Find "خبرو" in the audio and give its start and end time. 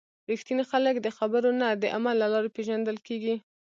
1.17-1.49